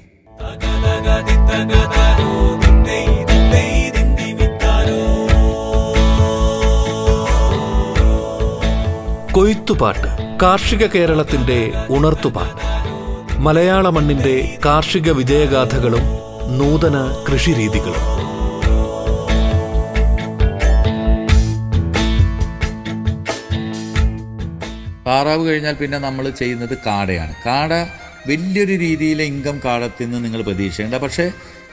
[9.32, 12.66] കൊയ്ത്തുപാട്ട് കാർഷിക കേരളത്തിന്റെ ഉണർത്തുപാട്ട്.
[13.42, 16.02] മലയാള മണ്ണിന്റെ കാർഷിക വിജയഗാഥകളും
[16.58, 18.35] നൂതന കൃഷിരീതികളും.
[25.08, 27.34] താറാവ് കഴിഞ്ഞാൽ പിന്നെ നമ്മൾ ചെയ്യുന്നത് കാടയാണ്.
[27.46, 27.74] കാട
[28.30, 30.96] വലിയൊരു രീതിയിലെ ഇൻകം കാടത്തിൽ നിന്ന് നിങ്ങൾ പ്രതീക്ഷിക്കേണ്ട.
[30.96, 31.26] പക്ഷേ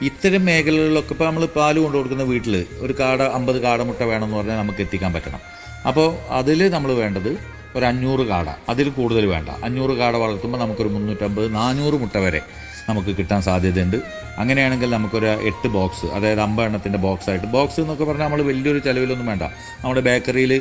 [0.09, 4.83] ഇത്തരം മേഖലകളിലൊക്കെ ഇപ്പോൾ നമ്മൾ പാൽ കൊണ്ടു കൊടുക്കുന്ന വീട്ടിൽ ഒരു കാട അമ്പത് കാടമുട്ട വേണമെന്ന് പറഞ്ഞാൽ നമുക്ക്
[4.85, 5.41] എത്തിക്കാൻ പറ്റണം.
[5.89, 6.09] അപ്പോൾ
[6.41, 7.31] അതിൽ നമ്മൾ വേണ്ടത്
[7.77, 8.49] ഒരു അഞ്ഞൂറ് കാട.
[8.69, 9.49] അതിൽ കൂടുതൽ വേണ്ട.
[9.67, 12.41] അഞ്ഞൂറ് കാട വളർത്തുമ്പോൾ നമുക്കൊരു മുന്നൂറ്റമ്പത് നാനൂറ് മുട്ട വരെ
[12.89, 13.99] നമുക്ക് കിട്ടാൻ സാധ്യതയുണ്ട്.
[14.39, 17.47] അങ്ങനെയാണെങ്കിൽ നമുക്കൊരു എട്ട് ബോക്സ് അതായത് അമ്പെണ്ണത്തിന്റെ ബോക്സ് ആയിട്ട്.
[17.57, 19.43] ബോക്സ് എന്നൊക്കെ പറഞ്ഞാൽ നമ്മൾ വലിയൊരു ചിലവിലൊന്നും വേണ്ട.
[19.83, 20.53] നമ്മുടെ ബേക്കറിയിൽ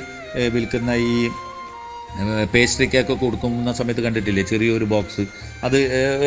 [0.55, 1.15] വിൽക്കുന്ന ഈ
[2.53, 4.43] പേസ്ട്രി കേക്കൊക്കെ കൊടുക്കുന്ന സമയത്ത് കണ്ടിട്ടില്ലേ?
[4.43, 5.23] ചെറിയൊരു ബോക്സ്.
[5.63, 5.77] അത്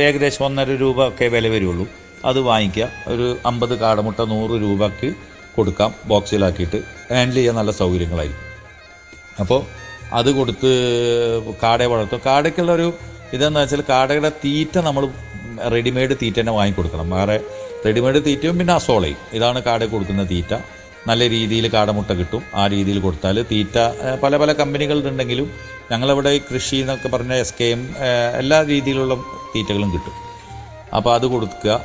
[0.04, 1.86] ഏകദേശം ഒന്നര രൂപ ഒക്കെ വില വരുള്ളൂ.
[2.24, 2.88] അത് വാങ്ങിക്കുക.
[3.06, 5.14] ഒരു അമ്പത് കാടമുട്ട നൂറ് രൂപയ്ക്ക്
[5.56, 6.78] കൊടുക്കാം ബോക്സിലാക്കിയിട്ട്.
[7.12, 8.46] ഹാൻഡിൽ ചെയ്യാൻ നല്ല സൗകര്യങ്ങളായിരിക്കും.
[9.40, 9.60] അപ്പോൾ
[10.12, 10.70] അത് കൊടുത്ത്
[11.62, 12.20] കാടയെ വളർത്തും.
[12.26, 12.88] കാടയ്ക്കുള്ളൊരു
[13.32, 15.04] ഇതെന്ന് വെച്ചാൽ കാടയുടെ തീറ്റ നമ്മൾ
[15.74, 17.40] റെഡിമെയ്ഡ് തീറ്റ തന്നെ വാങ്ങിക്കൊടുക്കണം വേറെ
[17.86, 19.16] റെഡിമെയ്ഡ് തീറ്റയും പിന്നെ അസോളയും.
[19.32, 20.54] ഇതാണ് കാട കൊടുക്കുന്ന തീറ്റ.
[21.06, 22.42] നല്ല രീതിയിൽ കാടമുട്ട കിട്ടും.
[22.54, 23.76] ആ രീതിയിൽ കൊടുത്താൽ തീറ്റ
[24.22, 25.50] പല പല കമ്പനികളുണ്ടെങ്കിലും
[25.92, 27.82] ഞങ്ങളിവിടെ കൃഷി എന്നൊക്കെ പറഞ്ഞ എസ് കെ എം
[28.40, 29.14] എല്ലാ രീതിയിലുള്ള
[29.54, 30.14] തീറ്റകളും കിട്ടും.
[30.96, 31.80] അപ്പോൾ അത് കൊടുക്കുക.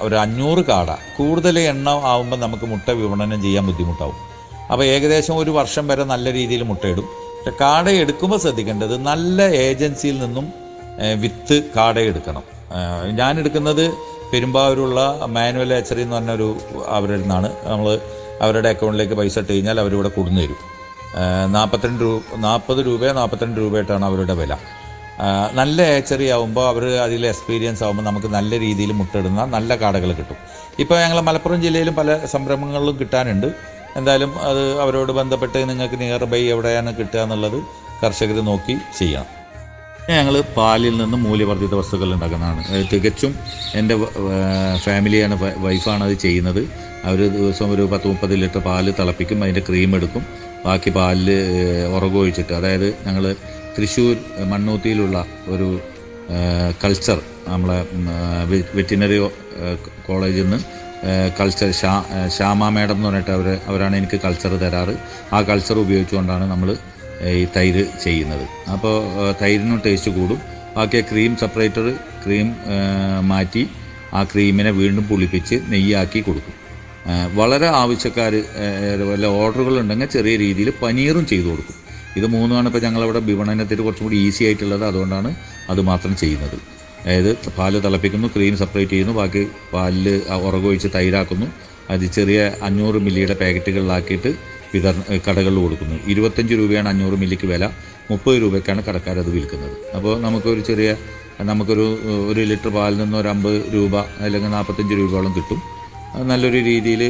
[0.00, 0.90] ഒരു അഞ്ഞൂറ് കാട.
[1.18, 4.18] കൂടുതൽ എണ്ണ ആവുമ്പോൾ നമുക്ക് മുട്ട വിപണനം ചെയ്യാൻ ബുദ്ധിമുട്ടാവും.
[4.72, 7.06] അപ്പോൾ ഏകദേശം ഒരു വർഷം വരെ നല്ല രീതിയിൽ മുട്ടയിടും.
[7.36, 10.46] പക്ഷെ കാട എടുക്കുമ്പോൾ ശ്രദ്ധിക്കേണ്ടത് നല്ല ഏജൻസിയിൽ നിന്നും
[11.22, 12.44] വിത്ത് കാട എടുക്കണം.
[13.18, 13.84] ഞാൻ എടുക്കുന്നത്
[14.30, 15.00] പെരുമ്പാവൂരുള്ള
[15.36, 16.48] മാനുവൽ ഏച്ചറി എന്ന് പറഞ്ഞൊരു
[16.86, 17.88] അവരുടെ നിന്നാണ് നമ്മൾ
[18.42, 20.75] അവരുടെ അക്കൗണ്ടിലേക്ക് പൈസ ഇട്ട് കഴിഞ്ഞാൽ അവരിവിടെ കൊടുന്നു തരും.
[21.54, 24.52] നാൽപ്പത്തിരണ്ട് രൂപ നാൽപ്പത് രൂപ നാൽപ്പത്തിരണ്ട് രൂപയായിട്ടാണ് അവരുടെ വില.
[25.58, 30.38] നല്ല ഏച്ചറി ആകുമ്പോൾ അവർ അതിൽ എക്സ്പീരിയൻസ് ആകുമ്പോൾ നമുക്ക് നല്ല രീതിയിൽ മുട്ടിടുന്ന നല്ല കാടകൾ കിട്ടും.
[30.82, 33.48] ഇപ്പോൾ ഞങ്ങൾ മലപ്പുറം ജില്ലയിലും പല സംരംഭങ്ങളിലും കിട്ടാനുണ്ട്.
[33.98, 37.58] എന്തായാലും അത് അവരോട് ബന്ധപ്പെട്ട് നിങ്ങൾക്ക് നിയർ ബൈ എവിടെയാണ് കിട്ടുക എന്നുള്ളത്
[38.02, 39.30] കർഷകർ നോക്കി ചെയ്യണം.
[40.16, 42.62] ഞങ്ങൾ പാലിൽ നിന്ന് മൂല്യവർദ്ധിത വസ്തുക്കൾ ഉണ്ടാക്കുന്നതാണ്.
[42.90, 43.32] തികച്ചും
[43.78, 43.94] എന്റെ
[44.84, 46.60] ഫാമിലിയാണ് വൈഫാണ് അത് ചെയ്യുന്നത്.
[47.06, 50.22] അവർ ദിവസം ഒരു പത്ത് മുപ്പത് ലിറ്റർ പാൽ തിളപ്പിക്കും അതിന്റെ ക്രീം എടുക്കും.
[50.66, 51.28] ബാക്കി പാലിൽ
[51.96, 53.24] ഉറകൊഴിച്ചിട്ട് അതായത് ഞങ്ങൾ
[53.76, 54.16] തൃശ്ശൂർ
[54.52, 55.16] മണ്ണൂത്തിയിലുള്ള
[55.54, 55.68] ഒരു
[56.82, 57.18] കൾച്ചർ
[57.52, 57.78] നമ്മളെ
[58.76, 59.18] വെറ്റിനറി
[60.06, 60.58] കോളേജിൽ നിന്ന്
[61.38, 61.92] കൾച്ചർ ഷാ
[62.36, 64.94] ശ്യാമ മേഡം എന്ന് പറഞ്ഞിട്ട് അവർ അവരാണ് എനിക്ക് കൾച്ചർ തരാറ്.
[65.36, 66.68] ആ കൾച്ചർ ഉപയോഗിച്ചുകൊണ്ടാണ് നമ്മൾ
[67.40, 68.44] ഈ തൈര് ചെയ്യുന്നത്.
[68.74, 68.94] അപ്പോൾ
[69.42, 70.40] തൈരിനും ടേസ്റ്റ് കൂടും.
[70.76, 71.86] ബാക്കി ക്രീം സെപ്പറേറ്റർ
[72.24, 72.48] ക്രീം
[73.32, 73.62] മാറ്റി
[74.18, 76.54] ആ ക്രീമിനെ വീണ്ടും പുളിപ്പിച്ച് നെയ്യാക്കി കൊടുക്കും.
[77.34, 78.32] വളരെ ആവശ്യക്കാർ
[79.10, 81.76] വല്ല ഓർഡറുകൾ ഉണ്ടെങ്കിൽ ചെറിയ രീതിയിൽ പനീറും ചെയ്തു കൊടുക്കും.
[82.16, 84.84] ഇത് മൂന്നുമാണ് ഇപ്പോൾ ഞങ്ങളവിടെ വിപണനത്തിൽ കുറച്ചും കൂടി ഈസി ആയിട്ടുള്ളത്.
[84.84, 85.34] അതുകൊണ്ടാണ്
[85.70, 86.56] അത് മാത്രം ചെയ്യുന്നത്.
[87.04, 91.46] അതായത് പാൽ തിളപ്പിക്കുന്നു ക്രീം സെപ്പറേറ്റ് ചെയ്യുന്നു ബാക്കി പാലിൽ ഉറകൊഴിച്ച് തൈരാക്കുന്നു.
[91.90, 94.34] അത് ചെറിയ അഞ്ഞൂറ് മില്ലിയുടെ പാക്കറ്റുകളിലാക്കിയിട്ട്
[94.74, 95.96] വിതരണ കടകളിൽ കൊടുക്കുന്നു.
[96.08, 97.64] ഇരുപത്തഞ്ച് രൂപയാണ് അഞ്ഞൂറ് മില്ലിക്ക് വില.
[98.10, 99.76] മുപ്പത് രൂപയ്ക്കാണ് കടക്കാരത് വിൽക്കുന്നത്.
[99.96, 100.96] അപ്പോൾ നമുക്കൊരു ചെറിയ
[101.40, 101.86] നമുക്കൊരു
[102.30, 105.75] ഒരു ലിറ്റർ പാലിൽ നിന്ന് ഒരു അമ്പത് രൂപ അല്ലെങ്കിൽ നാൽപ്പത്തഞ്ച് രൂപയോളം കിട്ടും.
[106.30, 107.02] നല്ലൊരു രീതിയിൽ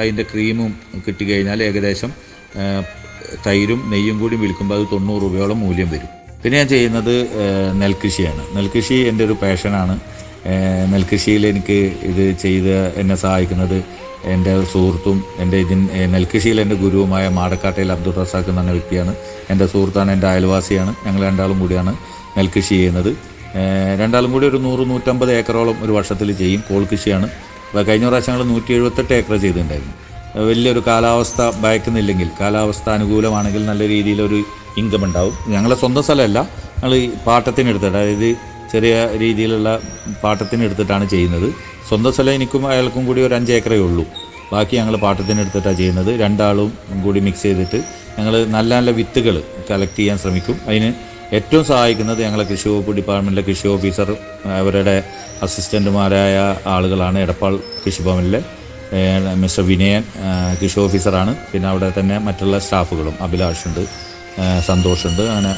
[0.00, 0.70] അതിന്റെ ക്രീമും
[1.06, 2.10] കിട്ടിക്കഴിഞ്ഞാൽ ഏകദേശം
[3.46, 6.10] തൈരും നെയ്യും കൂടി വിൽക്കുമ്പോൾ അത് തൊണ്ണൂറ് രൂപയോളം മൂല്യം വരും.
[6.42, 7.14] പിന്നെ ഞാൻ ചെയ്യുന്നത്
[7.80, 8.42] നെൽകൃഷിയാണ്.
[8.56, 10.00] നെൽകൃഷി എന്റെ ഒരു പാഷനാണ്.
[10.92, 11.78] നെൽകൃഷിയിൽ എനിക്ക്
[12.10, 13.84] ഇത് ചെയ്ത് എന്നെ സഹായിക്കുന്നത്
[14.32, 19.14] എന്റെ സുഹൃത്തും എന്റെ ഇതിൻ നെൽകൃഷിയിൽ എന്റെ ഗുരുവുമായ മാടക്കാട്ടയിൽ അബ്ദുൾ റസാഖ് എന്ന വ്യക്തിയാണ്.
[19.50, 20.94] എന്റെ സുഹൃത്താണ് എന്റെ അയൽവാസിയാണ്.
[21.06, 21.96] ഞങ്ങൾ രണ്ടാളും കൂടിയാണ്
[22.36, 23.10] നെൽകൃഷി ചെയ്യുന്നത്.
[24.00, 27.26] രണ്ടാളും കൂടി ഒരു നൂറ് നൂറ്റമ്പത് ഏക്കറോളം ഒരു വർഷത്തിൽ ചെയ്യും കോൾ കൃഷിയാണ്
[27.82, 29.94] കഴിഞ്ഞ പ്രാവശ്യം ഞങ്ങൾ നൂറ്റി എഴുപത്തെട്ട് ഏക്കർ ചെയ്തിട്ടുണ്ടായിരുന്നു.
[30.48, 34.38] വലിയൊരു കാലാവസ്ഥ ഭയക്കുന്നില്ലെങ്കിൽ കാലാവസ്ഥ അനുകൂലമാണെങ്കിൽ നല്ല രീതിയിലൊരു
[34.78, 35.34] ഇൻകം ഉണ്ടാവും.
[35.48, 36.38] ഞങ്ങളെ സ്വന്തം സ്ഥലമല്ല
[36.76, 38.28] ഞങ്ങൾ ഈ പാട്ടത്തിനെടുത്തിട്ട് അതായത്
[38.72, 39.80] ചെറിയ രീതിയിലുള്ള
[40.22, 41.48] പാട്ടത്തിനെടുത്തിട്ടാണ് ചെയ്യുന്നത്.
[41.88, 44.04] സ്വന്തം സ്ഥലം എനിക്കും അയാൾക്കും കൂടി ഒരു അഞ്ച് ഏക്കറേ ഉള്ളൂ.
[44.52, 46.20] ബാക്കി ഞങ്ങൾ പാട്ടത്തിനെടുത്തിട്ടാണ് ചെയ്യുന്നത്.
[46.20, 46.72] രണ്ടാളും
[47.04, 47.78] കൂടി മിക്സ് ചെയ്തിട്ട്
[48.18, 50.56] ഞങ്ങൾ നല്ല നല്ല വിത്തുകൾ കളക്ട് ചെയ്യാൻ ശ്രമിക്കും.
[50.66, 50.90] അതിന്
[51.36, 54.08] ഏറ്റവും സഹായിക്കുന്നത് ഞങ്ങളെ കൃഷി വകുപ്പ് ഡിപ്പാർട്ട്മെന്റിലെ കൃഷി ഓഫീസർ
[54.58, 54.96] അവരുടെ
[55.46, 56.36] അസിസ്റ്റന്റുമാരായ
[56.74, 58.40] ആളുകളാണ് എടപ്പാൾ കൃഷിഭവനിലെ
[59.42, 60.02] മിസ്റ്റർ വിനയൻ
[60.60, 61.32] കൃഷി ഓഫീസറാണ്.
[61.52, 63.82] പിന്നെ അവിടെ തന്നെ മറ്റുള്ള സ്റ്റാഫുകളും അഭിലാഷുണ്ട്
[64.68, 65.52] സന്തോഷുണ്ട് അങ്ങനെ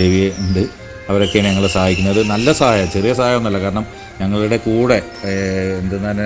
[0.00, 0.62] രവി ഉണ്ട്
[1.10, 2.20] അവരൊക്കെയാണ് ഞങ്ങളെ സഹായിക്കുന്നത്.
[2.32, 3.86] നല്ല സഹായം ചെറിയ സഹായമൊന്നുമല്ല കാരണം
[4.20, 4.98] ഞങ്ങളുടെ കൂടെ
[5.82, 6.18] എന്തെന്നാൽ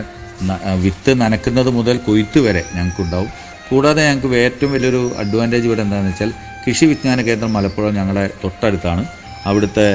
[0.84, 3.30] വിത്ത് നനക്കുന്നത് മുതൽ കൊയ്ത്ത് വരെ ഞങ്ങൾക്കുണ്ടാവും.
[3.70, 6.30] കൂടാതെ ഞങ്ങൾക്ക് ഏറ്റവും വലിയൊരു അഡ്വാന്റേജ് ഇവിടെ എന്താണെന്ന് വെച്ചാൽ
[6.64, 9.02] കൃഷി വിജ്ഞാന കേന്ദ്രം മലപ്പുഴ ഞങ്ങളെ തൊട്ടടുത്താണ്.
[9.48, 9.86] അവിടുത്തെ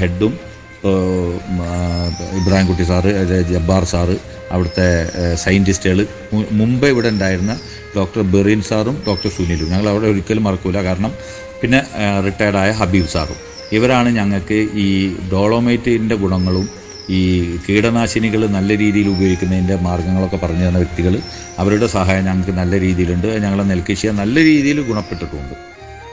[0.00, 0.34] ഹെഡും
[2.40, 3.10] ഇബ്രാഹിംകുട്ടി സാറ്
[3.52, 4.16] ജബ്ബാർ സാറ്
[4.54, 4.86] അവിടുത്തെ
[5.44, 6.00] സയന്റിസ്റ്റുകൾ
[6.60, 7.54] മുമ്പ് ഇവിടെ ഉണ്ടായിരുന്ന
[7.96, 9.68] ഡോക്ടർ ബെറീൻ സാറും ഡോക്ടർ സുനിലും.
[9.72, 10.78] ഞങ്ങൾ അവിടെ ഒരിക്കലും മറക്കൂല.
[10.88, 11.12] കാരണം
[11.60, 11.80] പിന്നെ
[12.26, 13.38] റിട്ടയർഡായ ഹബീബ് സാറും.
[13.76, 14.88] ഇവരാണ് ഞങ്ങൾക്ക് ഈ
[15.32, 16.66] ഡോളോമൈറ്റിന്റെ ഗുണങ്ങളും
[17.18, 17.20] ഈ
[17.64, 21.14] കീടനാശിനികൾ നല്ല രീതിയിൽ ഉപയോഗിക്കുന്നതിന്റെ മാർഗങ്ങളൊക്കെ പറഞ്ഞു തന്ന വ്യക്തികൾ
[21.62, 23.28] അവരുടെ സഹായം ഞങ്ങൾക്ക് നല്ല രീതിയിലുണ്ട്.
[23.44, 25.56] ഞങ്ങളെ നെൽകൃഷിയെ നല്ല രീതിയിൽ ഗുണപ്പെട്ടിട്ടുമുണ്ട്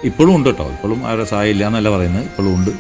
[0.10, 2.26] ഇപ്പോഴും ഉണ്ട് കേട്ടോ ഇപ്പോഴും അവരുടെ സഹായം ഇല്ല എന്നല്ല പറയുന്നത്.
[2.30, 2.72] ഇപ്പോഴും ഉണ്ട്.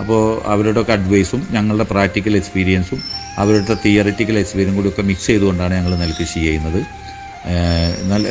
[0.00, 0.20] അപ്പോൾ
[0.52, 3.00] അവരുടെ ഒക്കെ അഡ്വൈസും ഞങ്ങളുടെ പ്രാക്ടിക്കൽ എക്സ്പീരിയൻസും
[3.42, 6.80] അവരുടെ തിയറിറ്റിക്കൽ എക്സ്പീരിയൻസും കൂടി ഒക്കെ മിക്സ് ചെയ്തുകൊണ്ടാണ് ഞങ്ങൾ നെൽകൃഷി ചെയ്യുന്നത്.
[8.10, 8.26] നല്ല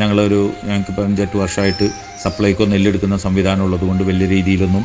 [0.00, 1.86] ഞങ്ങളൊരു ഞങ്ങൾക്ക് ഇപ്പം അഞ്ചെട്ട് വർഷമായിട്ട്
[2.24, 4.84] സപ്ലൈക്കോ നെല്ലെടുക്കുന്ന സംവിധാനം ഉള്ളതുകൊണ്ട് വലിയ രീതിയിലൊന്നും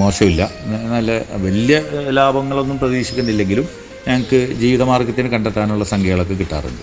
[0.00, 0.42] മോശമില്ല.
[0.94, 1.10] നല്ല
[1.46, 1.76] വലിയ
[2.18, 3.68] ലാഭങ്ങളൊന്നും പ്രതീക്ഷിക്കുന്നില്ലെങ്കിലും
[4.08, 6.82] ഞങ്ങൾക്ക് ജീവിതമാർഗത്തിന് കണ്ടെത്താനുള്ള സംഖ്യകളൊക്കെ കിട്ടാറുണ്ട്.